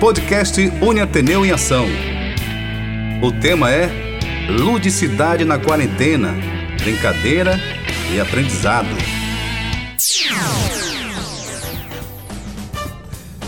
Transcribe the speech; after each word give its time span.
podcast 0.00 0.60
Uniateneu 0.80 1.44
em 1.44 1.50
Ação. 1.50 1.84
O 3.20 3.32
tema 3.32 3.68
é 3.68 3.90
Ludicidade 4.48 5.44
na 5.44 5.58
Quarentena, 5.58 6.36
Brincadeira 6.80 7.60
e 8.14 8.20
Aprendizado. 8.20 8.88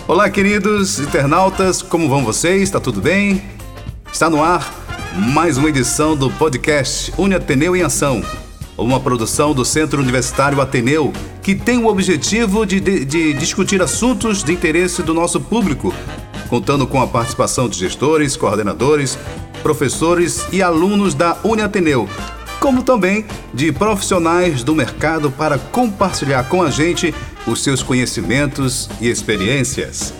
Olá, 0.09 0.29
queridos 0.29 0.99
internautas, 0.99 1.83
como 1.83 2.09
vão 2.09 2.25
vocês? 2.25 2.63
Está 2.63 2.81
tudo 2.81 3.01
bem? 3.01 3.45
Está 4.13 4.29
no 4.29 4.43
ar 4.43 4.75
mais 5.15 5.57
uma 5.57 5.69
edição 5.69 6.17
do 6.17 6.29
podcast 6.33 7.13
Uniateneu 7.17 7.77
em 7.77 7.83
Ação 7.83 8.25
uma 8.77 8.99
produção 8.99 9.53
do 9.53 9.65
Centro 9.65 10.01
Universitário 10.01 10.61
Ateneu, 10.61 11.13
que 11.43 11.55
tem 11.55 11.79
o 11.79 11.87
objetivo 11.87 12.65
de, 12.65 12.81
de, 12.81 13.05
de, 13.05 13.35
discutir 13.35 13.83
assuntos 13.83 14.43
de 14.43 14.53
interesse 14.53 15.03
do 15.03 15.13
nosso 15.13 15.41
público, 15.41 15.93
contando 16.51 16.87
com 16.87 17.01
a 17.01 17.07
participação 17.07 17.69
de 17.69 17.79
gestores, 17.79 18.37
coordenadores, 18.37 19.19
professores 19.63 20.45
e 20.53 20.61
alunos 20.61 21.15
da 21.15 21.39
Uniateneu, 21.43 22.07
como 22.61 22.83
também 22.83 23.25
de 23.55 23.73
profissionais 23.73 24.63
do 24.63 24.75
mercado 24.75 25.31
para 25.31 25.57
compartilhar 25.57 26.49
com 26.49 26.63
a 26.63 26.71
gente 26.71 27.15
os 27.47 27.63
seus 27.63 27.83
conhecimentos 27.83 28.91
e 29.01 29.09
experiências. 29.09 30.13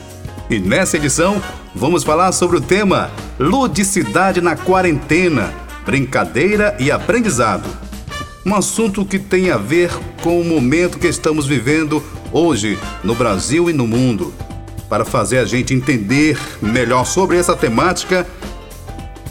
E 0.49 0.59
nessa 0.59 0.97
edição, 0.97 1.43
vamos 1.75 2.05
falar 2.05 2.33
sobre 2.33 2.57
o 2.57 2.61
tema 2.61 3.11
Ludicidade 3.39 4.41
na 4.41 4.57
Quarentena, 4.57 5.53
Brincadeira 5.85 6.77
e 6.81 6.91
Aprendizado 6.91 7.91
um 8.45 8.55
assunto 8.55 9.05
que 9.05 9.19
tem 9.19 9.51
a 9.51 9.59
ver 9.59 9.91
com 10.23 10.41
o 10.41 10.45
momento 10.45 10.99
que 10.99 11.07
estamos 11.07 11.47
vivendo 11.47 12.03
hoje 12.33 12.79
no 13.05 13.15
Brasil 13.15 13.69
e 13.69 13.73
no 13.73 13.87
mundo. 13.87 14.33
Para 14.91 15.05
fazer 15.05 15.39
a 15.39 15.45
gente 15.45 15.73
entender 15.73 16.37
melhor 16.61 17.07
sobre 17.07 17.37
essa 17.37 17.55
temática, 17.55 18.27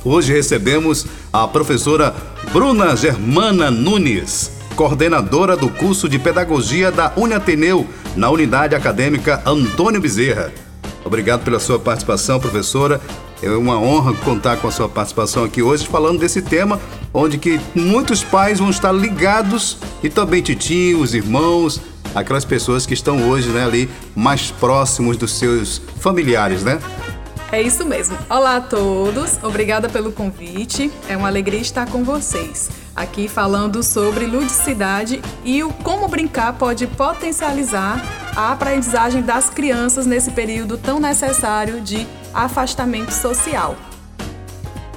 hoje 0.05 0.31
recebemos 0.31 1.05
a 1.33 1.45
professora 1.49 2.15
Bruna 2.53 2.95
Germana 2.95 3.69
Nunes, 3.69 4.51
coordenadora 4.73 5.57
do 5.57 5.67
curso 5.67 6.07
de 6.07 6.17
Pedagogia 6.17 6.89
da 6.93 7.11
Uniateneu, 7.17 7.85
na 8.15 8.29
Unidade 8.29 8.73
Acadêmica 8.73 9.41
Antônio 9.45 9.99
Bezerra. 9.99 10.49
Obrigado 11.03 11.43
pela 11.43 11.59
sua 11.59 11.77
participação, 11.77 12.39
professora. 12.39 13.01
É 13.43 13.49
uma 13.49 13.77
honra 13.77 14.13
contar 14.13 14.57
com 14.57 14.67
a 14.69 14.71
sua 14.71 14.87
participação 14.87 15.43
aqui 15.43 15.61
hoje 15.61 15.85
falando 15.85 16.19
desse 16.19 16.41
tema, 16.41 16.79
onde 17.13 17.37
que 17.37 17.59
muitos 17.75 18.23
pais 18.23 18.59
vão 18.59 18.69
estar 18.69 18.93
ligados 18.93 19.77
e 20.01 20.07
também 20.09 20.41
titios, 20.41 21.13
irmãos, 21.13 21.81
aquelas 22.13 22.45
pessoas 22.45 22.85
que 22.85 22.93
estão 22.93 23.29
hoje 23.29 23.49
né, 23.49 23.63
ali 23.63 23.89
mais 24.15 24.51
próximos 24.51 25.17
dos 25.17 25.31
seus 25.33 25.81
familiares, 25.99 26.63
né? 26.63 26.79
É 27.51 27.61
isso 27.61 27.83
mesmo. 27.83 28.15
Olá 28.29 28.57
a 28.57 28.61
todos, 28.61 29.43
obrigada 29.43 29.89
pelo 29.89 30.11
convite. 30.11 30.91
É 31.07 31.17
uma 31.17 31.27
alegria 31.27 31.59
estar 31.59 31.87
com 31.87 32.03
vocês 32.03 32.69
aqui 32.95 33.27
falando 33.27 33.81
sobre 33.81 34.25
ludicidade 34.25 35.21
e 35.43 35.63
o 35.63 35.71
como 35.71 36.07
brincar 36.07 36.53
pode 36.53 36.85
potencializar 36.85 38.03
a 38.35 38.51
aprendizagem 38.51 39.21
das 39.21 39.49
crianças 39.49 40.05
nesse 40.05 40.31
período 40.31 40.77
tão 40.77 40.99
necessário 40.99 41.81
de 41.81 42.05
afastamento 42.33 43.11
social. 43.11 43.75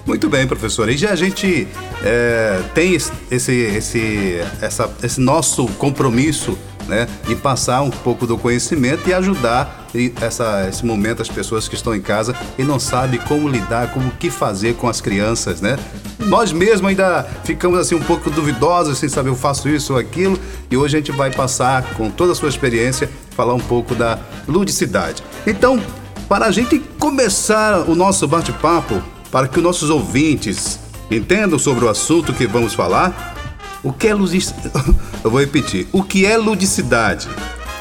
Muito 0.05 0.29
bem, 0.29 0.47
professora. 0.47 0.91
E 0.91 0.97
já 0.97 1.11
a 1.11 1.17
gente 1.17 1.69
é, 2.03 2.61
tem 2.75 2.95
esse, 2.95 3.13
esse, 3.31 4.41
essa, 4.61 4.93
esse 5.03 5.21
nosso 5.21 5.67
compromisso 5.79 6.59
né, 6.89 7.09
de 7.27 7.37
passar 7.37 7.83
um 7.83 7.91
pouco 7.91 8.27
do 8.27 8.37
conhecimento 8.37 9.09
e 9.09 9.15
ajudar 9.15 9.87
essa, 10.21 10.67
esse 10.69 10.85
momento 10.85 11.23
as 11.23 11.29
pessoas 11.29 11.69
que 11.69 11.75
estão 11.75 11.95
em 11.95 12.01
casa 12.01 12.35
e 12.59 12.63
não 12.63 12.79
sabem 12.79 13.21
como 13.21 13.49
lidar, 13.49 13.93
como 13.93 14.11
que 14.13 14.31
fazer 14.31 14.75
com 14.75 14.89
as 14.89 15.01
crianças, 15.01 15.61
né? 15.61 15.79
Nós 16.19 16.53
mesmos 16.53 16.89
ainda 16.89 17.27
ficamos 17.45 17.79
assim 17.79 17.95
um 17.95 18.03
pouco 18.03 18.31
duvidosos 18.31 18.99
sem 18.99 19.09
saber 19.09 19.31
eu 19.31 19.37
faço 19.37 19.69
isso 19.69 19.93
ou 19.93 19.99
aquilo 19.99 20.39
e 20.71 20.77
hoje 20.77 20.97
a 20.97 21.01
gente 21.01 21.13
vai 21.13 21.31
passar 21.31 21.95
com 21.95 22.11
toda 22.11 22.33
a 22.33 22.35
sua 22.35 22.49
experiência 22.49 23.11
falar 23.37 23.55
um 23.55 23.61
pouco 23.61 23.95
da 23.95 24.19
ludicidade. 24.47 25.23
Então, 25.47 25.81
para 26.29 26.47
a 26.47 26.51
gente 26.51 26.79
começar 26.99 27.89
o 27.89 27.95
nosso 27.95 28.27
bate-papo, 28.27 29.03
para 29.31 29.49
que 29.49 29.59
os 29.59 29.63
nossos 29.63 29.91
ouvintes 29.91 30.79
entendam 31.11 31.59
sobre 31.59 31.85
o 31.85 31.89
assunto 31.89 32.33
que 32.33 32.47
vamos 32.47 32.75
falar, 32.75 33.35
o 33.83 33.93
que 33.93 34.09
é 34.09 34.15
ludicidade? 34.15 34.73
Eu 35.23 35.31
vou 35.31 35.41
repetir. 35.41 35.87
O 35.93 36.03
que 36.03 36.27
é 36.27 36.37
ludicidade? 36.37 37.29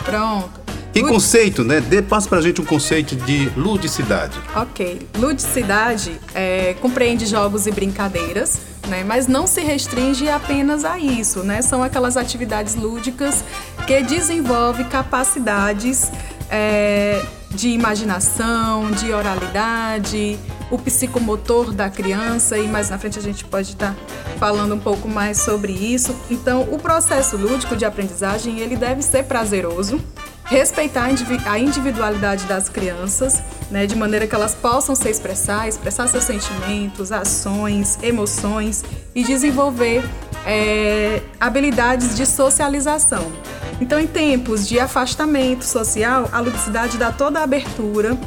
Pronto. 0.03 0.61
Que 0.93 1.01
Lud... 1.01 1.13
conceito, 1.13 1.63
né? 1.63 1.79
Dê, 1.79 2.01
passe 2.01 2.27
pra 2.27 2.41
gente 2.41 2.59
um 2.59 2.65
conceito 2.65 3.15
de 3.15 3.49
ludicidade. 3.55 4.37
Ok. 4.55 5.07
Ludicidade 5.17 6.19
é, 6.33 6.75
compreende 6.81 7.25
jogos 7.25 7.65
e 7.65 7.71
brincadeiras, 7.71 8.59
né? 8.87 9.03
Mas 9.05 9.27
não 9.27 9.47
se 9.47 9.61
restringe 9.61 10.27
apenas 10.27 10.83
a 10.83 10.99
isso, 10.99 11.43
né? 11.43 11.61
São 11.61 11.81
aquelas 11.81 12.17
atividades 12.17 12.75
lúdicas 12.75 13.43
que 13.87 14.01
desenvolvem 14.01 14.85
capacidades 14.87 16.11
é, 16.49 17.23
de 17.51 17.69
imaginação, 17.69 18.91
de 18.91 19.13
oralidade, 19.13 20.37
o 20.71 20.79
psicomotor 20.79 21.73
da 21.73 21.89
criança 21.89 22.57
e 22.57 22.67
mais 22.67 22.89
na 22.89 22.97
frente 22.97 23.19
a 23.19 23.21
gente 23.21 23.43
pode 23.43 23.71
estar 23.71 23.95
falando 24.39 24.73
um 24.73 24.79
pouco 24.79 25.07
mais 25.07 25.37
sobre 25.37 25.73
isso. 25.73 26.15
Então, 26.31 26.61
o 26.71 26.79
processo 26.79 27.35
lúdico 27.35 27.75
de 27.75 27.85
aprendizagem 27.85 28.59
ele 28.59 28.77
deve 28.77 29.01
ser 29.01 29.25
prazeroso, 29.25 30.01
respeitar 30.45 31.09
a 31.45 31.59
individualidade 31.59 32.45
das 32.45 32.69
crianças, 32.69 33.41
né, 33.69 33.85
de 33.85 33.95
maneira 33.95 34.25
que 34.25 34.33
elas 34.33 34.55
possam 34.55 34.95
se 34.95 35.09
expressar, 35.09 35.67
expressar 35.67 36.07
seus 36.07 36.23
sentimentos, 36.23 37.11
ações, 37.11 37.99
emoções 38.01 38.83
e 39.13 39.23
desenvolver 39.23 40.03
é, 40.45 41.21
habilidades 41.39 42.15
de 42.15 42.25
socialização. 42.25 43.31
Então, 43.79 43.99
em 43.99 44.07
tempos 44.07 44.67
de 44.67 44.79
afastamento 44.79 45.63
social, 45.63 46.29
a 46.31 46.39
ludicidade 46.39 46.97
dá 46.97 47.11
toda 47.11 47.39
a 47.39 47.43
abertura 47.43 48.17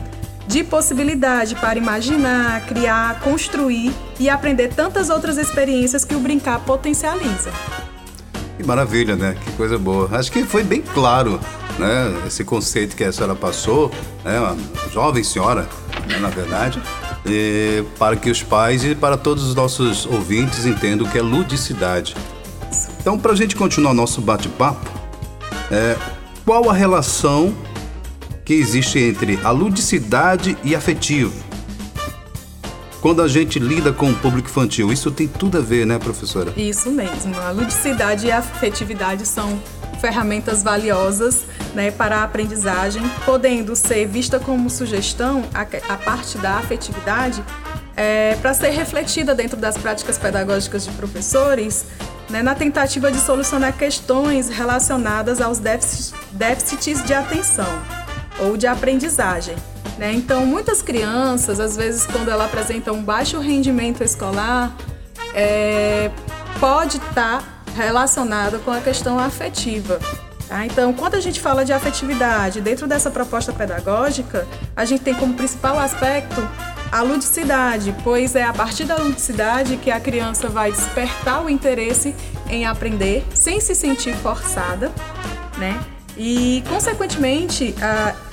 de 0.47 0.63
possibilidade 0.63 1.55
para 1.55 1.79
imaginar, 1.79 2.67
criar, 2.67 3.21
construir 3.21 3.93
e 4.19 4.29
aprender 4.29 4.69
tantas 4.69 5.11
outras 5.11 5.37
experiências 5.37 6.05
que 6.05 6.15
o 6.15 6.21
brincar 6.21 6.61
potencializa. 6.61 7.51
Que 8.57 8.65
maravilha, 8.65 9.17
né? 9.17 9.37
Que 9.45 9.53
coisa 9.53 9.79
boa. 9.79 10.09
Acho 10.13 10.31
que 10.31 10.45
foi 10.45 10.63
bem 10.63 10.81
claro, 10.81 11.41
né? 11.79 12.23
Esse 12.27 12.45
conceito 12.45 12.95
que 12.95 13.03
a 13.03 13.13
senhora 13.13 13.35
passou, 13.35 13.91
né? 14.25 14.39
Uma 14.39 14.57
jovem 14.91 15.25
senhora, 15.25 15.69
né? 16.09 16.19
na 16.19 16.29
verdade, 16.29 16.81
e 17.27 17.83
para 17.99 18.17
que 18.17 18.31
os 18.31 18.43
pais 18.43 18.85
e 18.85 18.95
para 18.95 19.17
todos 19.17 19.45
os 19.45 19.55
nossos 19.55 20.07
ouvintes 20.07 20.67
entendam 20.67 21.07
o 21.07 21.11
que 21.11 21.19
é 21.19 21.23
ludicidade. 21.23 22.15
Então, 23.01 23.19
para 23.19 23.33
a 23.33 23.37
gente 23.37 23.57
continuar 23.57 23.93
nosso 23.93 24.21
bate-papo, 24.21 24.91
é, 25.71 25.97
qual 26.45 26.71
a 26.71 26.73
relação 26.73 27.55
que 28.45 28.53
existe 28.55 28.99
entre 28.99 29.39
a 29.43 29.51
ludicidade 29.51 30.57
e 30.63 30.75
afetivo? 30.75 31.33
Quando 33.01 33.23
a 33.23 33.29
gente 33.29 33.59
lida 33.59 33.93
com 33.93 34.11
o 34.11 34.15
público 34.15 34.49
infantil, 34.49 34.93
isso 34.93 35.11
tem 35.11 35.29
tudo 35.29 35.59
a 35.59 35.61
ver, 35.61 35.87
né, 35.87 35.99
professora? 35.99 36.53
Isso 36.57 36.91
mesmo. 36.91 37.39
A 37.39 37.51
ludicidade 37.51 38.27
e 38.27 38.33
a 38.33 38.39
afetividade 38.39 39.27
são 39.27 39.61
ferramentas 40.01 40.63
valiosas 40.63 41.45
né, 41.75 41.91
para 41.91 42.19
a 42.19 42.25
aprendizagem, 42.25 43.03
podendo 43.25 43.77
ser 43.77 44.07
vista 44.07 44.39
como 44.39 44.71
sugestão 44.71 45.45
a, 45.53 45.63
a 45.63 45.97
parte 45.97 46.39
da 46.39 46.57
afetividade 46.57 47.43
é, 47.97 48.37
para 48.41 48.53
ser 48.55 48.71
refletida 48.71 49.35
dentro 49.35 49.59
das 49.59 49.77
práticas 49.77 50.19
pedagógicas 50.19 50.85
de 50.85 50.91
professores 50.93 51.87
né, 52.31 52.43
na 52.43 52.55
tentativa 52.55 53.11
de 53.13 53.19
solucionar 53.19 53.77
questões 53.77 54.49
relacionadas 54.49 55.41
aos 55.41 55.59
déficits, 55.59 56.15
déficits 56.33 57.05
de 57.05 57.15
atenção 57.15 58.04
ou 58.39 58.57
de 58.57 58.67
aprendizagem. 58.67 59.57
Né? 59.99 60.13
Então, 60.13 60.45
muitas 60.45 60.83
crianças, 60.83 61.61
às 61.61 61.77
vezes, 61.77 62.07
quando 62.07 62.31
ela 62.31 62.47
apresenta 62.47 62.93
um 62.93 63.03
baixo 63.03 63.39
rendimento 63.39 64.03
escolar, 64.03 64.77
é, 65.35 66.11
pode 66.59 66.97
estar 66.97 67.43
tá 67.43 67.73
relacionado 67.77 68.59
com 68.65 68.71
a 68.71 68.81
questão 68.81 69.19
afetiva. 69.19 69.99
Tá? 70.49 70.67
Então, 70.67 70.93
quando 70.93 71.15
a 71.15 71.21
gente 71.21 71.41
fala 71.41 71.65
de 71.65 71.73
afetividade 71.73 72.61
dentro 72.61 72.87
dessa 72.87 73.11
proposta 73.11 73.53
pedagógica, 73.53 74.47
a 74.75 74.85
gente 74.85 75.03
tem 75.03 75.15
como 75.15 75.35
principal 75.35 75.79
aspecto 75.79 76.47
a 76.93 77.03
ludicidade, 77.03 77.95
pois 78.05 78.37
é 78.37 78.45
a 78.45 78.53
partir 78.53 78.85
da 78.85 78.97
ludicidade 78.97 79.77
que 79.79 79.91
a 79.91 79.99
criança 79.99 80.49
vai 80.49 80.71
despertar 80.71 81.45
o 81.45 81.51
interesse 81.51 82.15
em 82.49 82.67
aprender 82.67 83.27
sem 83.35 83.59
se 83.59 83.75
sentir 83.75 84.15
forçada, 84.15 84.93
né? 85.59 85.94
E, 86.17 86.63
consequentemente, 86.69 87.75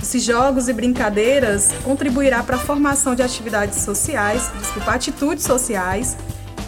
esses 0.01 0.23
jogos 0.23 0.69
e 0.69 0.73
brincadeiras 0.73 1.71
contribuirá 1.83 2.43
para 2.43 2.55
a 2.55 2.59
formação 2.59 3.15
de 3.15 3.23
atividades 3.23 3.81
sociais, 3.81 4.51
desculpa, 4.59 4.91
atitudes 4.91 5.43
sociais, 5.43 6.15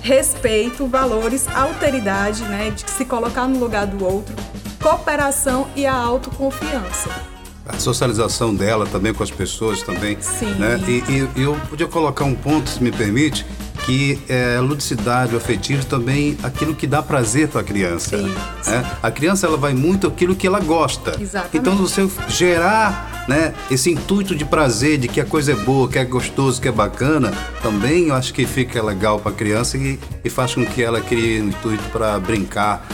respeito, 0.01 0.87
valores, 0.87 1.47
alteridade, 1.47 2.43
né, 2.43 2.71
de 2.71 2.89
se 2.89 3.05
colocar 3.05 3.47
no 3.47 3.59
lugar 3.59 3.85
do 3.85 4.03
outro, 4.03 4.35
cooperação 4.81 5.67
e 5.75 5.85
a 5.85 5.93
autoconfiança. 5.93 7.09
a 7.65 7.79
socialização 7.79 8.53
dela 8.53 8.85
também 8.85 9.13
com 9.13 9.23
as 9.23 9.31
pessoas 9.31 9.81
também. 9.81 10.17
Sim. 10.19 10.53
Né? 10.55 10.77
E, 10.87 11.39
e 11.39 11.43
eu 11.43 11.55
podia 11.69 11.87
colocar 11.87 12.25
um 12.25 12.35
ponto, 12.35 12.69
se 12.69 12.83
me 12.83 12.91
permite, 12.91 13.45
que 13.85 14.19
é 14.29 14.59
ludicidade, 14.59 15.33
o 15.33 15.37
afetivo 15.37 15.85
também 15.85 16.37
aquilo 16.41 16.73
que 16.73 16.87
dá 16.87 17.01
prazer 17.01 17.47
para 17.47 17.61
a 17.61 17.63
criança. 17.63 18.17
Né? 18.17 18.85
A 19.01 19.11
criança 19.11 19.45
ela 19.45 19.57
vai 19.57 19.73
muito 19.73 20.07
aquilo 20.07 20.35
que 20.35 20.47
ela 20.47 20.59
gosta. 20.59 21.17
Exatamente. 21.19 21.57
Então 21.57 21.75
você 21.75 22.07
gerar 22.29 23.25
né, 23.27 23.53
esse 23.69 23.91
intuito 23.91 24.35
de 24.35 24.45
prazer, 24.45 24.97
de 24.97 25.07
que 25.07 25.19
a 25.19 25.25
coisa 25.25 25.51
é 25.51 25.55
boa, 25.55 25.87
que 25.87 25.97
é 25.97 26.05
gostoso, 26.05 26.61
que 26.61 26.67
é 26.67 26.71
bacana, 26.71 27.31
também 27.61 28.07
eu 28.07 28.15
acho 28.15 28.33
que 28.33 28.45
fica 28.45 28.81
legal 28.81 29.19
para 29.19 29.31
a 29.31 29.35
criança 29.35 29.77
e, 29.77 29.99
e, 30.23 30.29
faz 30.29 30.53
com 30.55 30.65
que 30.65 30.81
ela 30.81 31.01
crie 31.01 31.41
um 31.41 31.49
intuito 31.49 31.83
para 31.91 32.19
brincar, 32.19 32.85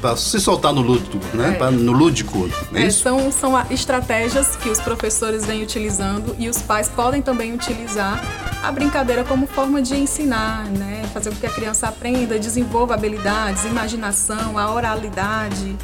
para 0.00 0.16
se 0.16 0.40
soltar 0.40 0.72
no 0.72 0.80
lúdico, 0.80 1.18
né? 1.34 1.50
É. 1.50 1.52
Pra, 1.52 1.70
no 1.70 1.92
lúdico. 1.92 2.48
É, 2.72 2.84
é 2.84 2.90
são, 2.90 3.30
são 3.32 3.52
estratégias 3.70 4.56
que 4.56 4.68
os 4.68 4.78
professores 4.80 5.44
vêm 5.44 5.62
utilizando 5.62 6.36
e 6.38 6.48
os 6.48 6.62
pais 6.62 6.88
podem 6.88 7.20
também 7.20 7.52
utilizar 7.52 8.22
a 8.62 8.70
brincadeira 8.70 9.24
como 9.24 9.46
forma 9.46 9.82
de 9.82 9.96
ensinar, 9.96 10.66
né? 10.66 11.02
Fazer 11.12 11.30
com 11.30 11.36
que 11.36 11.46
a 11.46 11.50
criança 11.50 11.88
aprenda, 11.88 12.38
desenvolva 12.38 12.94
habilidades, 12.94 13.64
imaginação, 13.64 14.58
a 14.58 14.72
oralidade, 14.72 15.76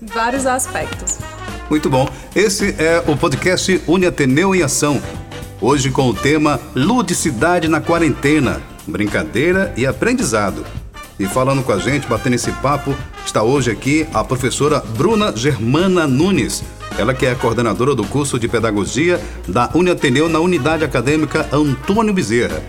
vários 0.00 0.46
aspectos. 0.46 1.18
Muito 1.70 1.88
bom. 1.88 2.08
Esse 2.34 2.74
é 2.78 3.02
o 3.06 3.16
podcast 3.16 3.82
Uniateneu 3.86 4.54
em 4.54 4.62
Ação. 4.62 5.00
Hoje 5.60 5.90
com 5.90 6.08
o 6.08 6.14
tema 6.14 6.60
Ludicidade 6.74 7.68
na 7.68 7.80
Quarentena, 7.80 8.60
Brincadeira 8.86 9.72
e 9.76 9.86
Aprendizado. 9.86 10.81
E 11.22 11.26
falando 11.28 11.62
com 11.62 11.70
a 11.70 11.78
gente, 11.78 12.08
batendo 12.08 12.34
esse 12.34 12.50
papo, 12.50 12.96
está 13.24 13.44
hoje 13.44 13.70
aqui 13.70 14.04
a 14.12 14.24
professora 14.24 14.80
Bruna 14.98 15.32
Germana 15.32 16.04
Nunes. 16.04 16.64
Ela 16.98 17.14
que 17.14 17.24
é 17.24 17.32
coordenadora 17.32 17.94
do 17.94 18.02
curso 18.02 18.40
de 18.40 18.48
Pedagogia 18.48 19.20
da 19.46 19.70
Uniateneu 19.72 20.28
na 20.28 20.40
Unidade 20.40 20.82
Acadêmica 20.82 21.48
Antônio 21.52 22.12
Bezerra. 22.12 22.60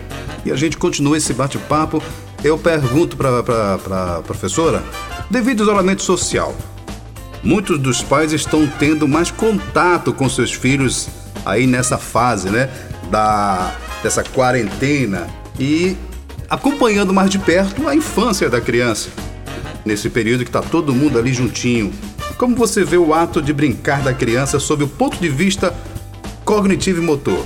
E 0.44 0.52
a 0.52 0.56
gente 0.56 0.76
continua 0.76 1.16
esse 1.16 1.32
bate-papo. 1.32 2.00
Eu 2.44 2.56
pergunto 2.56 3.16
para 3.16 4.18
a 4.18 4.22
professora, 4.22 4.84
devido 5.28 5.62
ao 5.62 5.66
isolamento 5.66 6.02
social, 6.04 6.54
muitos 7.42 7.76
dos 7.76 8.02
pais 8.02 8.32
estão 8.32 8.68
tendo 8.78 9.08
mais 9.08 9.32
contato 9.32 10.12
com 10.12 10.28
seus 10.28 10.52
filhos 10.52 11.08
aí 11.44 11.66
nessa 11.66 11.98
fase, 11.98 12.50
né? 12.50 12.70
Da, 13.10 13.74
dessa 14.00 14.22
quarentena. 14.22 15.26
E 15.58 15.96
acompanhando 16.54 17.12
mais 17.12 17.28
de 17.30 17.38
perto 17.38 17.88
a 17.88 17.94
infância 17.94 18.48
da 18.48 18.60
criança. 18.60 19.10
Nesse 19.84 20.08
período 20.08 20.44
que 20.44 20.48
está 20.48 20.62
todo 20.62 20.94
mundo 20.94 21.18
ali 21.18 21.32
juntinho. 21.32 21.92
Como 22.38 22.54
você 22.54 22.84
vê 22.84 22.96
o 22.96 23.12
ato 23.12 23.42
de 23.42 23.52
brincar 23.52 24.02
da 24.02 24.14
criança 24.14 24.58
sob 24.58 24.84
o 24.84 24.88
ponto 24.88 25.18
de 25.18 25.28
vista 25.28 25.74
cognitivo 26.44 27.02
e 27.02 27.04
motor? 27.04 27.44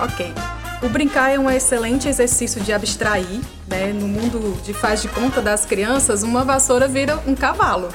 Ok. 0.00 0.32
O 0.82 0.88
brincar 0.88 1.30
é 1.30 1.38
um 1.38 1.48
excelente 1.48 2.08
exercício 2.08 2.60
de 2.60 2.72
abstrair. 2.72 3.40
Né? 3.68 3.92
No 3.92 4.08
mundo 4.08 4.60
de 4.64 4.74
faz 4.74 5.00
de 5.00 5.08
conta 5.08 5.40
das 5.40 5.64
crianças, 5.64 6.24
uma 6.24 6.44
vassoura 6.44 6.88
vira 6.88 7.22
um 7.26 7.36
cavalo. 7.36 7.88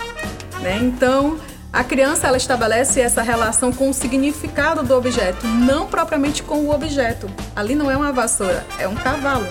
Né? 0.61 0.79
Então, 0.81 1.37
a 1.73 1.83
criança 1.83 2.25
ela 2.27 2.37
estabelece 2.37 3.01
essa 3.01 3.21
relação 3.21 3.73
com 3.73 3.89
o 3.89 3.93
significado 3.93 4.81
do 4.81 4.95
objeto, 4.95 5.45
não 5.45 5.87
propriamente 5.87 6.41
com 6.41 6.59
o 6.59 6.73
objeto. 6.73 7.29
Ali 7.53 7.75
não 7.75 7.91
é 7.91 7.97
uma 7.97 8.13
vassoura, 8.13 8.65
é 8.79 8.87
um 8.87 8.95
cavalo. 8.95 9.45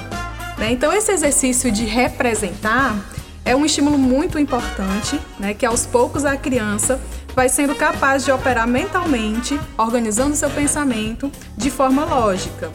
Né? 0.58 0.72
Então, 0.72 0.92
esse 0.92 1.12
exercício 1.12 1.70
de 1.70 1.84
representar 1.84 2.96
é 3.44 3.54
um 3.54 3.64
estímulo 3.64 3.98
muito 3.98 4.38
importante, 4.38 5.20
né? 5.38 5.54
que 5.54 5.64
aos 5.64 5.86
poucos 5.86 6.24
a 6.24 6.36
criança 6.36 7.00
vai 7.34 7.48
sendo 7.48 7.74
capaz 7.74 8.24
de 8.24 8.32
operar 8.32 8.66
mentalmente, 8.66 9.60
organizando 9.76 10.34
seu 10.34 10.48
pensamento 10.50 11.30
de 11.56 11.70
forma 11.70 12.04
lógica. 12.04 12.70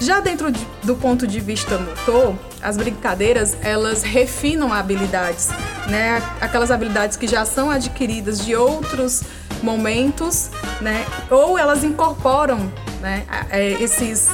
Já 0.00 0.20
dentro 0.20 0.50
de, 0.52 0.60
do 0.82 0.94
ponto 0.94 1.26
de 1.26 1.40
vista 1.40 1.78
motor, 1.78 2.34
as 2.62 2.76
brincadeiras 2.76 3.56
elas 3.62 4.02
refinam 4.02 4.72
habilidades, 4.72 5.48
né? 5.88 6.22
Aquelas 6.40 6.70
habilidades 6.70 7.16
que 7.16 7.26
já 7.26 7.44
são 7.44 7.70
adquiridas 7.70 8.44
de 8.44 8.54
outros 8.56 9.22
momentos, 9.62 10.50
né? 10.80 11.06
Ou 11.30 11.56
elas 11.56 11.84
incorporam, 11.84 12.70
né? 13.00 13.24
É, 13.50 13.70
esses, 13.80 14.28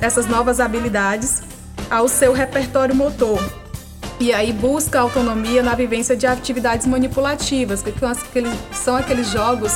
essas 0.00 0.26
novas 0.26 0.60
habilidades 0.60 1.42
ao 1.94 2.08
seu 2.08 2.32
repertório 2.32 2.94
motor. 2.94 3.40
E 4.18 4.32
aí 4.32 4.52
busca 4.52 5.00
autonomia 5.00 5.62
na 5.62 5.74
vivência 5.74 6.16
de 6.16 6.26
atividades 6.26 6.86
manipulativas, 6.86 7.82
que 7.82 7.92
são 8.72 8.96
aqueles 8.96 9.28
jogos 9.28 9.72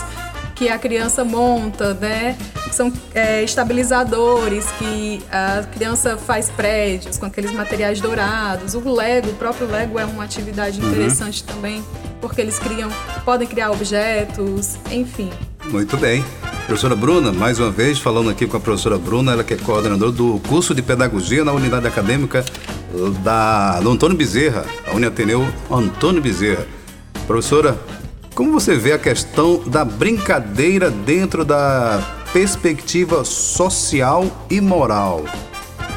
que 0.55 0.69
a 0.69 0.77
criança 0.77 1.25
monta, 1.25 1.95
né? 1.95 2.37
São 2.73 2.93
é, 3.15 3.43
estabilizadores 3.45 4.67
que 4.73 5.23
a 5.31 5.63
criança 5.63 6.17
faz 6.17 6.51
prédios 6.51 7.17
com 7.17 7.27
aqueles 7.27 7.53
materiais 7.53 8.01
dourados. 8.01 8.75
O 8.75 8.93
Lego, 8.93 9.31
o 9.31 9.35
próprio 9.35 9.69
Lego 9.69 9.99
é 9.99 10.05
uma 10.05 10.25
atividade 10.25 10.81
uhum. 10.81 10.89
interessante 10.89 11.45
uhum. 11.47 11.55
também, 11.55 11.85
porque 12.21 12.41
eles 12.41 12.59
criam, 12.59 12.91
podem 13.25 13.47
criar 13.47 13.71
objetos, 13.71 14.77
enfim. 14.91 15.31
Muito 15.67 15.97
bem. 15.97 16.25
Professora 16.69 16.95
Bruna, 16.95 17.33
mais 17.33 17.59
uma 17.59 17.71
vez 17.71 17.99
falando 17.99 18.29
aqui 18.29 18.47
com 18.47 18.59
a 18.59 18.61
professora 18.61 18.99
Bruna, 18.99 19.33
ela 19.33 19.43
que 19.43 19.55
é 19.55 19.57
coordenadora 19.57 20.13
do 20.13 20.39
curso 20.47 20.75
de 20.75 20.83
pedagogia 20.83 21.43
na 21.43 21.51
unidade 21.51 21.87
acadêmica 21.87 22.45
da, 23.25 23.81
do 23.81 23.91
Antônio 23.91 24.15
Bezerra, 24.15 24.67
a 24.87 24.95
Uniateneu 24.95 25.49
Antônio 25.71 26.21
Bezerra. 26.21 26.67
Professora, 27.27 27.81
como 28.35 28.53
você 28.53 28.77
vê 28.77 28.93
a 28.93 28.99
questão 28.99 29.63
da 29.67 29.83
brincadeira 29.83 30.91
dentro 30.91 31.43
da 31.43 32.03
perspectiva 32.35 33.25
social 33.25 34.27
e 34.51 34.61
moral? 34.61 35.25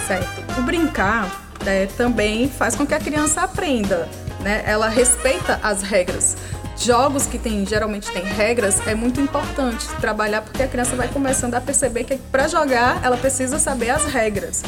Certo. 0.08 0.58
O 0.58 0.62
brincar 0.62 1.30
é, 1.66 1.88
também 1.98 2.48
faz 2.48 2.78
com 2.78 2.88
que 2.88 2.94
a 2.94 3.00
criança 3.00 3.42
aprenda, 3.42 4.08
né? 4.40 4.64
Ela 4.66 4.88
respeita 4.88 5.60
as 5.62 5.82
regras 5.82 6.38
jogos 6.84 7.26
que 7.26 7.38
tem, 7.38 7.66
geralmente 7.66 8.12
tem 8.12 8.24
regras, 8.24 8.86
é 8.88 8.96
muito 8.96 9.20
importante 9.20 9.88
trabalhar 10.00 10.42
porque 10.42 10.64
a 10.64 10.68
criança 10.68 10.96
vai 10.96 11.08
começando 11.08 11.56
a 11.56 11.62
perceber 11.62 12.04
que 12.04 12.18
para 12.18 12.48
jogar 12.48 13.04
ela 13.04 13.18
precisa 13.18 13.60
saber 13.60 13.90
as 13.90 14.06
regras. 14.06 14.64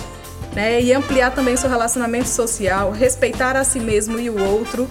Né? 0.53 0.81
E 0.81 0.93
ampliar 0.93 1.31
também 1.31 1.57
seu 1.57 1.69
relacionamento 1.69 2.27
social, 2.27 2.91
respeitar 2.91 3.55
a 3.55 3.63
si 3.63 3.79
mesmo 3.79 4.19
e 4.19 4.29
o 4.29 4.39
outro. 4.39 4.87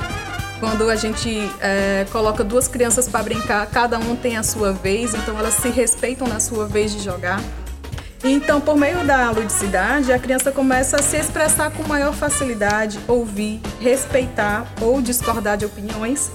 Quando 0.58 0.88
a 0.90 0.96
gente 0.96 1.50
é, 1.60 2.06
coloca 2.10 2.44
duas 2.44 2.68
crianças 2.68 3.08
para 3.08 3.22
brincar, 3.22 3.66
cada 3.66 3.98
um 3.98 4.14
tem 4.14 4.36
a 4.36 4.42
sua 4.42 4.72
vez, 4.72 5.14
então 5.14 5.38
elas 5.38 5.54
se 5.54 5.68
respeitam 5.68 6.26
na 6.26 6.40
sua 6.40 6.66
vez 6.66 6.92
de 6.92 7.00
jogar. 7.00 7.40
Então, 8.24 8.60
por 8.60 8.76
meio 8.76 9.04
da 9.04 9.30
ludicidade, 9.32 10.12
a 10.12 10.18
criança 10.18 10.52
começa 10.52 10.96
a 10.96 11.02
se 11.02 11.16
expressar 11.16 11.72
com 11.72 11.82
maior 11.82 12.12
facilidade, 12.12 13.00
ouvir, 13.08 13.60
respeitar 13.80 14.64
ou 14.80 15.02
discordar 15.02 15.56
de 15.56 15.64
opiniões 15.64 16.30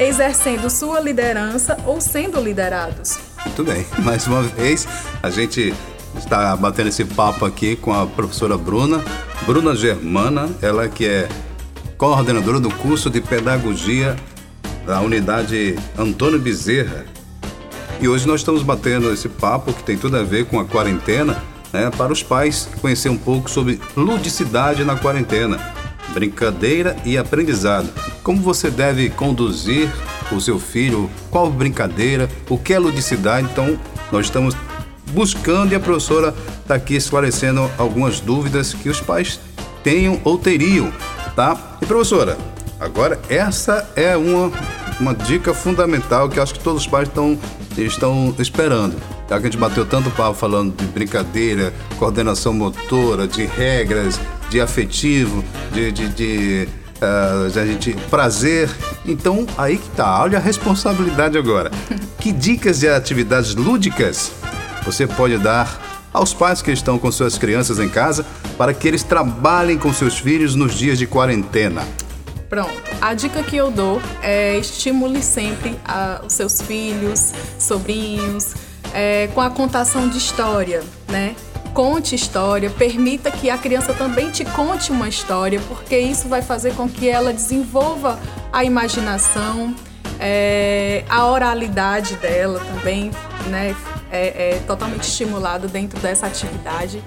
exercendo 0.00 0.70
sua 0.70 0.98
liderança 0.98 1.76
ou 1.84 2.00
sendo 2.00 2.40
liderados. 2.40 3.18
Muito 3.44 3.62
bem, 3.62 3.86
mais 4.02 4.26
uma 4.26 4.42
vez 4.42 4.88
a 5.22 5.28
gente 5.28 5.74
está 6.16 6.56
batendo 6.56 6.88
esse 6.88 7.04
papo 7.04 7.44
aqui 7.44 7.76
com 7.76 7.92
a 7.92 8.06
professora 8.06 8.56
Bruna, 8.56 9.04
Bruna 9.46 9.76
Germana, 9.76 10.48
ela 10.62 10.88
que 10.88 11.04
é 11.06 11.28
coordenadora 11.98 12.58
do 12.58 12.70
curso 12.70 13.10
de 13.10 13.20
pedagogia 13.20 14.16
da 14.86 15.00
unidade 15.02 15.76
Antônio 15.98 16.38
Bezerra. 16.38 17.04
E 18.00 18.08
hoje 18.08 18.26
nós 18.26 18.40
estamos 18.40 18.62
batendo 18.62 19.12
esse 19.12 19.28
papo 19.28 19.72
que 19.74 19.82
tem 19.82 19.98
tudo 19.98 20.16
a 20.16 20.22
ver 20.22 20.46
com 20.46 20.58
a 20.58 20.64
quarentena, 20.64 21.42
né, 21.70 21.90
para 21.90 22.10
os 22.10 22.22
pais 22.22 22.68
conhecer 22.80 23.10
um 23.10 23.18
pouco 23.18 23.50
sobre 23.50 23.78
ludicidade 23.94 24.82
na 24.82 24.96
quarentena 24.96 25.58
brincadeira 26.12 26.96
e 27.04 27.16
aprendizado. 27.16 27.88
Como 28.22 28.40
você 28.40 28.70
deve 28.70 29.08
conduzir 29.10 29.90
o 30.30 30.40
seu 30.40 30.58
filho, 30.58 31.10
qual 31.30 31.50
brincadeira, 31.50 32.28
o 32.48 32.58
que 32.58 32.72
é 32.72 32.78
ludicidade. 32.78 33.48
Então, 33.50 33.78
nós 34.12 34.26
estamos 34.26 34.54
buscando 35.12 35.72
e 35.72 35.74
a 35.74 35.80
professora 35.80 36.34
está 36.62 36.74
aqui 36.74 36.94
esclarecendo 36.94 37.70
algumas 37.76 38.20
dúvidas 38.20 38.72
que 38.74 38.88
os 38.88 39.00
pais 39.00 39.40
tenham 39.82 40.20
ou 40.24 40.38
teriam, 40.38 40.92
tá? 41.34 41.78
E 41.80 41.86
professora, 41.86 42.36
agora 42.78 43.20
essa 43.28 43.90
é 43.96 44.16
uma, 44.16 44.52
uma 45.00 45.14
dica 45.14 45.52
fundamental 45.52 46.28
que 46.28 46.38
acho 46.38 46.54
que 46.54 46.60
todos 46.60 46.82
os 46.82 46.86
pais 46.86 47.08
estão, 47.08 47.38
estão 47.76 48.34
esperando. 48.38 48.96
Já 49.28 49.38
que 49.38 49.46
a 49.46 49.50
gente 49.50 49.58
bateu 49.58 49.86
tanto 49.86 50.10
papo 50.10 50.34
falando 50.34 50.74
de 50.74 50.84
brincadeira, 50.86 51.72
coordenação 51.98 52.52
motora, 52.52 53.28
de 53.28 53.46
regras, 53.46 54.20
de 54.50 54.60
afetivo, 54.60 55.44
de, 55.72 55.92
de, 55.92 56.08
de, 56.08 56.68
uh, 57.00 57.50
de 57.50 57.66
gente, 57.66 57.92
prazer. 58.08 58.70
Então, 59.04 59.46
aí 59.56 59.78
que 59.78 59.88
tá, 59.90 60.22
olha 60.22 60.38
a 60.38 60.40
responsabilidade 60.40 61.36
agora. 61.36 61.70
que 62.18 62.32
dicas 62.32 62.80
de 62.80 62.88
atividades 62.88 63.54
lúdicas 63.54 64.32
você 64.84 65.06
pode 65.06 65.38
dar 65.38 65.80
aos 66.12 66.34
pais 66.34 66.60
que 66.60 66.72
estão 66.72 66.98
com 66.98 67.10
suas 67.10 67.38
crianças 67.38 67.78
em 67.78 67.88
casa 67.88 68.26
para 68.56 68.74
que 68.74 68.86
eles 68.88 69.02
trabalhem 69.02 69.78
com 69.78 69.92
seus 69.92 70.18
filhos 70.18 70.54
nos 70.54 70.74
dias 70.74 70.98
de 70.98 71.06
quarentena? 71.06 71.82
Pronto. 72.48 72.82
A 73.00 73.14
dica 73.14 73.42
que 73.42 73.56
eu 73.56 73.70
dou 73.70 74.02
é 74.22 74.58
estimule 74.58 75.22
sempre 75.22 75.78
a, 75.84 76.20
os 76.26 76.32
seus 76.32 76.60
filhos, 76.60 77.32
sobrinhos, 77.58 78.54
é, 78.92 79.28
com 79.28 79.40
a 79.40 79.50
contação 79.50 80.08
de 80.08 80.18
história, 80.18 80.82
né? 81.08 81.36
Conte 81.72 82.14
história, 82.14 82.68
permita 82.68 83.30
que 83.30 83.48
a 83.48 83.56
criança 83.56 83.94
também 83.94 84.30
te 84.30 84.44
conte 84.44 84.90
uma 84.90 85.08
história, 85.08 85.60
porque 85.68 85.98
isso 85.98 86.28
vai 86.28 86.42
fazer 86.42 86.74
com 86.74 86.88
que 86.88 87.08
ela 87.08 87.32
desenvolva 87.32 88.18
a 88.52 88.64
imaginação, 88.64 89.74
é, 90.18 91.04
a 91.08 91.26
oralidade 91.26 92.16
dela 92.16 92.60
também, 92.60 93.10
né? 93.46 93.74
É, 94.12 94.54
é 94.54 94.62
totalmente 94.66 95.04
estimulado 95.04 95.68
dentro 95.68 95.98
dessa 96.00 96.26
atividade. 96.26 97.02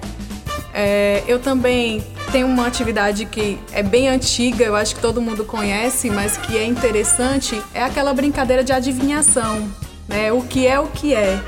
É, 0.72 1.22
eu 1.28 1.38
também 1.38 2.02
tenho 2.32 2.48
uma 2.48 2.66
atividade 2.66 3.26
que 3.26 3.60
é 3.70 3.82
bem 3.82 4.08
antiga, 4.08 4.64
eu 4.64 4.74
acho 4.74 4.96
que 4.96 5.00
todo 5.00 5.20
mundo 5.22 5.44
conhece, 5.44 6.10
mas 6.10 6.36
que 6.36 6.56
é 6.56 6.64
interessante, 6.64 7.62
é 7.72 7.84
aquela 7.84 8.12
brincadeira 8.12 8.64
de 8.64 8.72
adivinhação, 8.72 9.70
né? 10.08 10.32
O 10.32 10.42
que 10.42 10.66
é 10.66 10.80
o 10.80 10.88
que 10.88 11.14
é. 11.14 11.38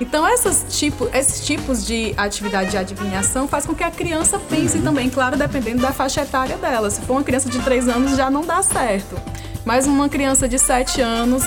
Então, 0.00 0.26
essas 0.26 0.64
tipo, 0.68 1.08
esses 1.12 1.44
tipos 1.44 1.86
de 1.86 2.14
atividade 2.16 2.70
de 2.70 2.76
adivinhação 2.76 3.46
faz 3.46 3.64
com 3.64 3.74
que 3.74 3.84
a 3.84 3.90
criança 3.90 4.38
pense 4.38 4.78
uhum. 4.78 4.84
também, 4.84 5.08
claro, 5.08 5.36
dependendo 5.36 5.82
da 5.82 5.92
faixa 5.92 6.22
etária 6.22 6.56
dela. 6.56 6.90
Se 6.90 7.00
for 7.02 7.14
uma 7.14 7.22
criança 7.22 7.48
de 7.48 7.60
3 7.60 7.88
anos, 7.88 8.16
já 8.16 8.30
não 8.30 8.42
dá 8.42 8.62
certo. 8.62 9.16
Mas 9.64 9.86
uma 9.86 10.08
criança 10.08 10.48
de 10.48 10.58
7 10.58 11.00
anos, 11.00 11.44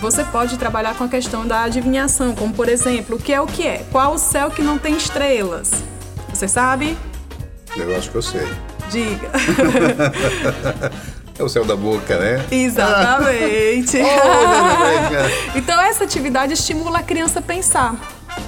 você 0.00 0.24
pode 0.24 0.56
trabalhar 0.56 0.94
com 0.94 1.04
a 1.04 1.08
questão 1.08 1.46
da 1.46 1.64
adivinhação, 1.64 2.34
como 2.34 2.54
por 2.54 2.68
exemplo, 2.68 3.16
o 3.16 3.18
que 3.18 3.32
é 3.32 3.40
o 3.40 3.46
que 3.46 3.66
é? 3.66 3.84
Qual 3.92 4.14
o 4.14 4.18
céu 4.18 4.50
que 4.50 4.62
não 4.62 4.78
tem 4.78 4.96
estrelas? 4.96 5.70
Você 6.30 6.48
sabe? 6.48 6.96
Eu 7.76 7.96
acho 7.96 8.10
que 8.10 8.16
eu 8.16 8.22
sei. 8.22 8.48
Diga. 8.90 9.30
É 11.40 11.42
o 11.42 11.48
céu 11.48 11.64
da 11.64 11.74
boca, 11.74 12.18
né? 12.18 12.44
Exatamente. 12.50 13.96
oh, 14.04 15.58
então 15.58 15.80
essa 15.80 16.04
atividade 16.04 16.52
estimula 16.52 16.98
a 16.98 17.02
criança 17.02 17.38
a 17.38 17.42
pensar, 17.42 17.94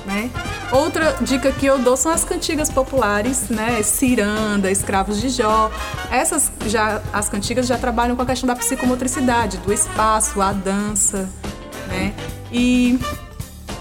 né? 0.04 0.28
Outra 0.70 1.16
dica 1.22 1.50
que 1.52 1.64
eu 1.64 1.78
dou 1.78 1.96
são 1.96 2.12
as 2.12 2.22
cantigas 2.22 2.68
populares, 2.68 3.48
né? 3.48 3.82
Ciranda, 3.82 4.70
Escravos 4.70 5.18
de 5.18 5.30
Jó. 5.30 5.70
Essas 6.10 6.52
já 6.66 7.00
as 7.14 7.30
cantigas 7.30 7.66
já 7.66 7.78
trabalham 7.78 8.14
com 8.14 8.20
a 8.20 8.26
questão 8.26 8.46
da 8.46 8.54
psicomotricidade, 8.54 9.56
do 9.56 9.72
espaço, 9.72 10.42
a 10.42 10.52
dança, 10.52 11.30
né? 11.88 12.12
E 12.52 12.98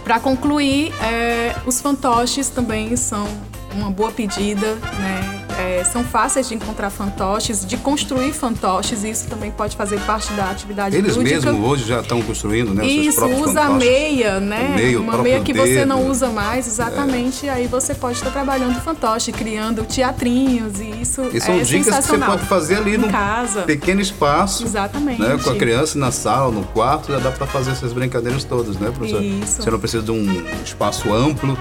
para 0.05 0.21
concluir, 0.21 0.93
é, 1.03 1.53
os 1.65 1.81
fantoches 1.81 2.47
também 2.47 2.95
são 2.95 3.27
uma 3.73 3.91
boa 3.91 4.11
pedida, 4.13 4.75
né? 4.99 5.40
É, 5.61 5.83
são 5.83 6.03
fáceis 6.03 6.47
de 6.47 6.55
encontrar 6.55 6.89
fantoches, 6.89 7.65
de 7.65 7.77
construir 7.77 8.33
fantoches, 8.33 9.03
e 9.03 9.09
isso 9.09 9.27
também 9.27 9.51
pode 9.51 9.75
fazer 9.75 9.99
parte 10.01 10.31
da 10.33 10.49
atividade 10.49 10.95
Eles 10.95 11.15
lúdica. 11.15 11.35
mesmos 11.35 11.69
hoje 11.69 11.85
já 11.85 12.01
estão 12.01 12.21
construindo, 12.21 12.73
né? 12.73 12.85
Isso, 12.85 13.25
usa 13.25 13.61
fantoches. 13.61 13.87
meia, 13.87 14.39
né? 14.39 14.95
Uma 14.97 15.17
meia 15.19 15.41
que 15.41 15.53
dedo. 15.53 15.65
você 15.65 15.85
não 15.85 16.07
usa 16.07 16.29
mais, 16.29 16.67
exatamente. 16.67 17.47
É. 17.47 17.51
Aí 17.51 17.67
você 17.67 17.93
pode 17.93 18.17
estar 18.17 18.31
trabalhando 18.31 18.79
fantoche, 18.81 19.31
criando 19.31 19.83
teatrinhos, 19.83 20.79
e 20.79 21.01
isso 21.01 21.29
e 21.33 21.39
são 21.39 21.55
é 21.55 21.59
dicas 21.61 21.95
que 21.97 22.01
você 22.03 22.17
pode 22.17 22.45
fazer 22.45 22.77
ali 22.77 22.97
no 22.97 23.09
casa. 23.09 23.63
pequeno 23.63 24.01
espaço. 24.01 24.63
Exatamente. 24.63 25.21
Né? 25.21 25.39
Com 25.43 25.49
a 25.51 25.55
criança 25.55 25.97
na 25.97 26.11
sala, 26.11 26.51
no 26.51 26.63
quarto, 26.63 27.11
já 27.11 27.19
dá 27.19 27.31
para 27.31 27.47
fazer 27.47 27.71
essas 27.71 27.93
brincadeiras 27.93 28.43
todas, 28.43 28.77
né, 28.77 28.91
professor? 28.91 29.23
Isso. 29.23 29.61
Você 29.61 29.71
não 29.71 29.79
precisa 29.79 30.03
de 30.03 30.11
um 30.11 30.43
espaço 30.63 31.13
amplo. 31.13 31.57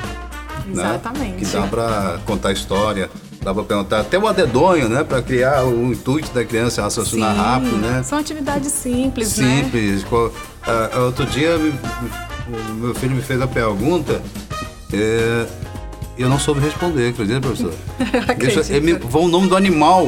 Né? 0.66 0.72
Exatamente. 0.72 1.32
Né? 1.32 1.36
Que 1.38 1.44
dá 1.46 1.66
para 1.66 2.18
contar 2.24 2.52
história. 2.52 3.10
Dá 3.42 3.54
para 3.54 3.62
perguntar 3.62 4.00
até 4.00 4.18
o 4.18 4.26
adedonho, 4.26 4.88
né? 4.88 5.02
Para 5.02 5.22
criar 5.22 5.64
o 5.64 5.92
intuito 5.92 6.30
da 6.32 6.44
criança 6.44 6.82
raciocinar 6.82 7.34
Sim, 7.34 7.40
rápido, 7.40 7.76
né? 7.78 8.02
São 8.02 8.18
atividades 8.18 8.70
simples, 8.70 9.28
simples. 9.28 10.04
né? 10.04 10.08
Uh, 10.10 11.00
outro 11.06 11.24
dia, 11.24 11.56
o 11.56 12.74
meu 12.74 12.94
filho 12.94 13.14
me 13.14 13.22
fez 13.22 13.40
a 13.40 13.46
pergunta 13.46 14.20
é, 14.92 15.46
eu 16.18 16.28
não 16.28 16.38
soube 16.38 16.60
responder, 16.60 17.08
acredita, 17.08 17.40
professor? 17.40 17.72
Deixa, 18.36 18.72
ele 18.72 18.92
me, 18.92 19.00
o 19.12 19.28
nome 19.28 19.48
do 19.48 19.56
animal. 19.56 20.06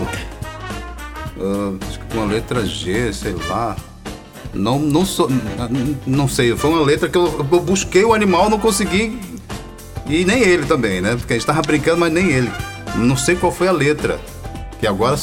Uh, 1.36 1.78
que 1.78 2.14
com 2.14 2.22
a 2.22 2.26
letra 2.26 2.66
G, 2.66 3.12
sei 3.12 3.34
lá. 3.48 3.76
Não, 4.52 4.78
não, 4.78 5.06
sou, 5.06 5.30
não 6.06 6.28
sei, 6.28 6.54
foi 6.54 6.70
uma 6.70 6.82
letra 6.82 7.08
que 7.08 7.16
eu, 7.16 7.24
eu 7.50 7.60
busquei 7.60 8.04
o 8.04 8.12
animal, 8.12 8.50
não 8.50 8.58
consegui. 8.58 9.18
E 10.06 10.24
nem 10.26 10.42
ele 10.42 10.66
também, 10.66 11.00
né? 11.00 11.16
Porque 11.16 11.32
a 11.32 11.36
gente 11.36 11.46
tava 11.46 11.62
brincando, 11.62 11.98
mas 11.98 12.12
nem 12.12 12.28
ele. 12.28 12.52
Não 12.96 13.16
sei 13.16 13.36
qual 13.36 13.52
foi 13.52 13.68
a 13.68 13.72
letra. 13.72 14.20
Que 14.78 14.86
agora, 14.86 15.16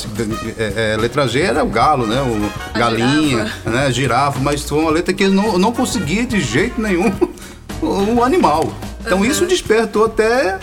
é, 0.57 0.93
é, 0.93 0.97
letra 0.97 1.27
G 1.27 1.41
era 1.41 1.63
o 1.63 1.67
galo, 1.67 2.07
né? 2.07 2.21
O 2.21 2.51
a 2.73 2.79
galinha, 2.79 3.45
girafa. 3.45 3.69
né? 3.69 3.91
Girafa, 3.91 4.39
mas 4.39 4.63
foi 4.63 4.79
uma 4.79 4.91
letra 4.91 5.13
que 5.13 5.27
não, 5.27 5.57
não 5.57 5.73
conseguia 5.73 6.25
de 6.25 6.39
jeito 6.39 6.81
nenhum 6.81 7.13
o 7.81 8.23
animal. 8.23 8.73
Então 9.01 9.19
uhum. 9.19 9.25
isso 9.25 9.45
despertou 9.45 10.05
até 10.05 10.57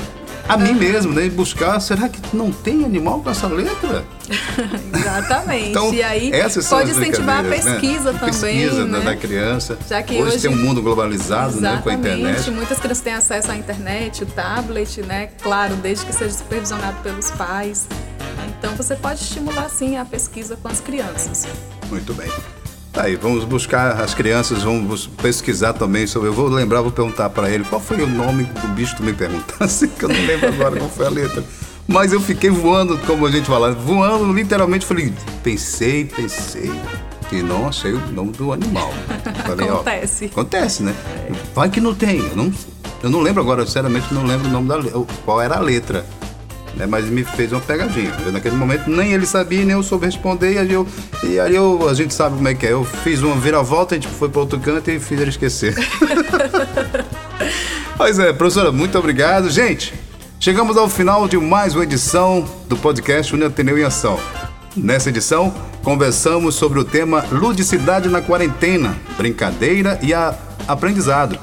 a 0.49 0.57
mim 0.57 0.75
mesmo, 0.75 1.13
né? 1.13 1.27
E 1.27 1.31
buscar, 1.31 1.81
será 1.81 2.09
que 2.09 2.21
não 2.35 2.51
tem 2.51 2.85
animal 2.85 3.21
com 3.21 3.31
essa 3.31 3.47
letra? 3.47 4.05
Exatamente. 4.95 5.71
então, 5.71 5.95
e 5.95 6.03
aí 6.03 6.33
pode 6.69 6.91
incentivar 6.91 7.39
a 7.39 7.43
né? 7.43 7.57
pesquisa 7.57 8.13
né? 8.13 8.19
também. 8.19 8.35
Pesquisa 8.35 8.85
né? 8.85 9.01
da 9.01 9.17
criança. 9.17 9.79
Já 9.89 10.03
que 10.03 10.15
hoje, 10.15 10.35
hoje 10.35 10.43
tem 10.43 10.51
um 10.51 10.57
mundo 10.57 10.83
globalizado 10.83 11.61
né? 11.61 11.81
com 11.83 11.91
a 11.91 11.95
internet. 11.95 12.51
Muitas 12.51 12.79
crianças 12.79 13.03
têm 13.03 13.15
acesso 13.15 13.51
à 13.51 13.57
internet, 13.57 14.23
o 14.23 14.27
tablet, 14.27 15.03
né? 15.03 15.29
Claro, 15.43 15.75
desde 15.77 16.05
que 16.07 16.13
seja 16.13 16.35
supervisionado 16.35 16.97
pelos 17.03 17.31
pais. 17.33 17.87
Então 18.59 18.75
você 18.75 18.97
pode 18.97 19.21
estimular 19.21 19.69
sim 19.69 19.97
a 19.97 20.05
pesquisa 20.05 20.57
com 20.57 20.69
as 20.69 20.81
crianças. 20.81 21.47
Muito 21.89 22.13
bem. 22.15 22.29
Tá 22.97 23.03
aí, 23.03 23.15
vamos 23.15 23.45
buscar 23.45 24.01
as 24.01 24.15
crianças, 24.15 24.63
vamos 24.63 25.07
pesquisar 25.07 25.75
também 25.75 26.07
sobre. 26.07 26.31
Eu 26.31 26.33
vou 26.33 26.49
lembrar, 26.49 26.81
vou 26.81 26.91
perguntar 26.91 27.29
para 27.29 27.51
ele 27.51 27.63
qual 27.63 27.79
foi 27.79 28.01
o 28.01 28.07
nome 28.07 28.45
do 28.45 28.69
bicho 28.69 28.93
que 28.93 29.03
tu 29.03 29.05
me 29.05 29.13
perguntasse, 29.13 29.87
que 29.93 30.03
eu 30.03 30.09
não 30.09 30.17
lembro 30.25 30.49
agora 30.49 30.79
qual 30.79 30.89
foi 30.89 31.05
a 31.05 31.11
letra. 31.11 31.45
Mas 31.87 32.15
eu 32.15 32.23
fiquei 32.23 32.49
voando, 32.49 32.97
como 33.01 33.27
a 33.27 33.31
gente 33.31 33.49
fala, 33.49 33.73
voando 33.73 34.33
literalmente. 34.33 34.87
Falei, 34.87 35.13
pensei, 35.43 36.07
pensei. 36.07 36.73
E 37.31 37.43
não 37.43 37.69
achei 37.69 37.93
o 37.93 38.01
nome 38.13 38.33
do 38.33 38.51
animal. 38.51 38.91
Falei, 39.45 39.69
acontece. 39.69 40.25
Ó, 40.25 40.41
acontece, 40.41 40.83
né? 40.83 40.95
Vai 41.55 41.69
que 41.69 41.83
não 41.83 41.95
tem. 41.95 42.17
Eu 42.17 42.35
não, 42.35 42.51
eu 43.03 43.11
não 43.11 43.21
lembro 43.21 43.43
agora, 43.43 43.67
sinceramente, 43.67 44.07
não 44.15 44.25
lembro 44.25 44.49
o 44.49 44.51
nome 44.51 44.69
da 44.69 44.79
qual 45.23 45.43
era 45.43 45.57
a 45.57 45.61
letra 45.61 46.07
né? 46.77 46.87
Mas 46.87 47.07
me 47.07 47.25
fez 47.25 47.53
uma 47.53 47.61
pegadinha. 47.61 48.15
Eu, 48.25 48.31
naquele 48.31 48.55
momento 48.55 48.89
nem 48.89 49.13
ele 49.13 49.27
sabia, 49.27 49.65
nem 49.65 49.75
eu 49.75 49.83
soube 49.83 50.07
responder. 50.07 50.53
E 50.53 50.59
aí, 50.59 50.73
eu, 50.73 50.87
e 51.25 51.41
aí 51.41 51.55
eu, 51.55 51.89
a 51.89 51.95
gente 51.95 52.15
sabe 52.15 52.37
como 52.37 52.47
é 52.47 52.55
que 52.55 52.67
é. 52.67 52.73
Eu 52.73 52.85
fiz 52.85 53.23
uma 53.23 53.35
vira-volta, 53.37 53.95
a 53.95 53.99
gente 53.99 54.09
foi 54.09 54.29
para 54.29 54.41
outro 54.41 54.61
canto 54.61 54.91
e 54.91 55.01
fiz 55.01 55.21
ele 55.21 55.31
esquecer. 55.31 55.75
Pois 57.97 58.19
é, 58.19 58.31
professora, 58.31 58.71
muito 58.71 58.99
obrigado. 58.99 59.49
Gente, 59.49 59.95
chegamos 60.39 60.77
ao 60.77 60.87
final 60.87 61.27
de 61.27 61.39
mais 61.39 61.75
uma 61.75 61.83
edição 61.83 62.47
do 62.69 62.77
podcast 62.77 63.33
União 63.33 63.49
Ateneu 63.49 63.79
em 63.79 63.85
Ação. 63.85 64.21
Nessa 64.77 65.09
edição, 65.09 65.53
conversamos 65.83 66.57
sobre 66.57 66.79
o 66.79 66.85
tema 66.85 67.25
Ludicidade 67.33 68.11
na 68.11 68.21
Quarentena, 68.21 68.95
Brincadeira 69.17 69.99
e 70.03 70.13
a 70.13 70.35
Aprendizado. 70.69 71.39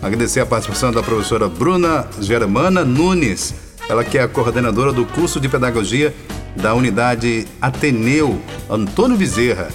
Agradecer 0.00 0.40
a 0.40 0.46
participação 0.46 0.90
da 0.90 1.02
professora 1.02 1.50
Bruna 1.50 2.08
Germana 2.18 2.82
Nunes, 2.82 3.54
ela 3.88 4.04
que 4.04 4.18
é 4.18 4.22
a 4.22 4.28
coordenadora 4.28 4.92
do 4.92 5.04
curso 5.04 5.40
de 5.40 5.48
pedagogia 5.48 6.14
da 6.56 6.74
unidade 6.74 7.46
Ateneu 7.60 8.40
Antônio 8.68 9.16
Bezerra. 9.16 9.68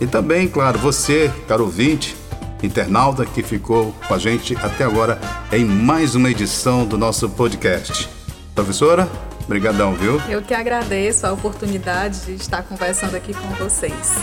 E 0.00 0.06
também, 0.06 0.48
claro, 0.48 0.78
você, 0.78 1.30
caro 1.46 1.64
ouvinte, 1.64 2.16
internauta 2.62 3.24
que 3.24 3.42
ficou 3.42 3.94
com 4.06 4.14
a 4.14 4.18
gente 4.18 4.56
até 4.56 4.84
agora 4.84 5.20
em 5.52 5.64
mais 5.64 6.14
uma 6.14 6.30
edição 6.30 6.84
do 6.84 6.98
nosso 6.98 7.28
podcast. 7.28 8.08
Professora, 8.54 9.08
brigadão, 9.46 9.94
viu? 9.94 10.20
Eu 10.28 10.42
que 10.42 10.54
agradeço 10.54 11.26
a 11.26 11.32
oportunidade 11.32 12.26
de 12.26 12.34
estar 12.34 12.62
conversando 12.62 13.14
aqui 13.14 13.32
com 13.32 13.48
vocês. 13.54 14.16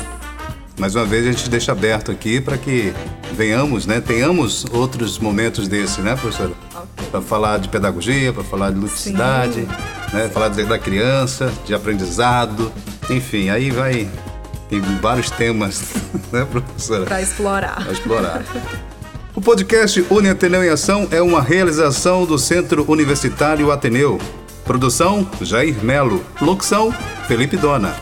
Mais 0.77 0.95
uma 0.95 1.05
vez 1.05 1.27
a 1.27 1.31
gente 1.31 1.49
deixa 1.49 1.71
aberto 1.71 2.11
aqui 2.11 2.41
para 2.41 2.57
que 2.57 2.93
venhamos, 3.33 3.85
né, 3.85 4.01
tenhamos 4.01 4.65
outros 4.71 5.19
momentos 5.19 5.67
desse, 5.67 6.01
né, 6.01 6.15
professora? 6.15 6.51
Okay. 6.69 7.07
Para 7.11 7.21
falar 7.21 7.59
de 7.59 7.69
pedagogia, 7.69 8.33
para 8.33 8.43
falar 8.43 8.71
de 8.71 8.79
ludicidade, 8.79 9.67
né, 10.11 10.29
falar 10.29 10.49
da 10.49 10.79
criança, 10.79 11.53
de 11.65 11.73
aprendizado, 11.73 12.71
enfim, 13.09 13.49
aí 13.49 13.69
vai 13.69 14.09
tem 14.69 14.81
vários 15.01 15.29
temas, 15.29 15.93
né, 16.31 16.45
professora? 16.45 17.05
Para 17.05 17.21
explorar. 17.21 17.83
Para 17.83 17.91
explorar. 17.91 18.43
O 19.35 19.41
podcast 19.41 20.03
Uni 20.09 20.29
Ateneu 20.29 20.63
em 20.63 20.69
Ação 20.69 21.07
é 21.11 21.21
uma 21.21 21.41
realização 21.41 22.25
do 22.25 22.37
Centro 22.37 22.85
Universitário 22.89 23.71
Ateneu. 23.71 24.19
Produção: 24.63 25.29
Jair 25.41 25.83
Melo. 25.83 26.23
Locução: 26.41 26.91
Felipe 27.27 27.57
Dona. 27.57 27.95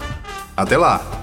Até 0.56 0.78
lá! 0.78 1.21